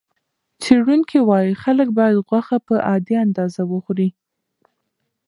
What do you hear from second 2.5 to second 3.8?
په عادي اندازه